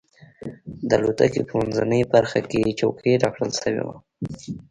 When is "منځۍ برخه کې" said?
1.61-2.75